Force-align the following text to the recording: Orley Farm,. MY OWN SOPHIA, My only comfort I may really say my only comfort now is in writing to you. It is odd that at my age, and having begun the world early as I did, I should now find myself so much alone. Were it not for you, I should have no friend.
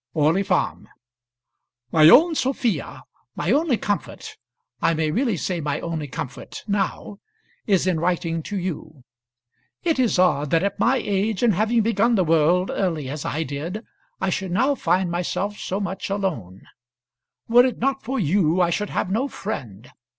Orley 0.15 0.41
Farm,. 0.41 0.89
MY 1.91 2.09
OWN 2.09 2.33
SOPHIA, 2.33 3.03
My 3.35 3.51
only 3.51 3.77
comfort 3.77 4.35
I 4.81 4.95
may 4.95 5.11
really 5.11 5.37
say 5.37 5.61
my 5.61 5.79
only 5.81 6.07
comfort 6.07 6.63
now 6.67 7.19
is 7.67 7.85
in 7.85 7.99
writing 7.99 8.41
to 8.41 8.57
you. 8.57 9.03
It 9.83 9.99
is 9.99 10.17
odd 10.17 10.49
that 10.49 10.63
at 10.63 10.79
my 10.79 10.95
age, 10.97 11.43
and 11.43 11.53
having 11.53 11.83
begun 11.83 12.15
the 12.15 12.23
world 12.23 12.71
early 12.73 13.09
as 13.09 13.25
I 13.25 13.43
did, 13.43 13.85
I 14.19 14.31
should 14.31 14.49
now 14.49 14.73
find 14.73 15.11
myself 15.11 15.59
so 15.59 15.79
much 15.79 16.09
alone. 16.09 16.63
Were 17.47 17.67
it 17.67 17.77
not 17.77 18.01
for 18.01 18.19
you, 18.19 18.59
I 18.59 18.71
should 18.71 18.89
have 18.89 19.11
no 19.11 19.27
friend. 19.27 19.87